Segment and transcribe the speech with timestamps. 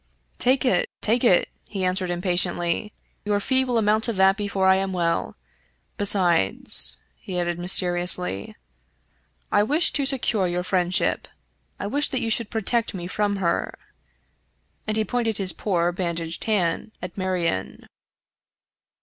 [0.49, 2.91] "Take it— take it," he answered impatiently;"
[3.23, 5.35] your fee will amount to that before I am well.
[5.97, 8.55] Besides," he added mysteriously,"
[9.51, 11.27] I wish to secure your friendship.
[11.79, 13.77] I wish that you should protect me from her,"
[14.87, 17.85] and he pointed his poor, bandaged hand at Marion.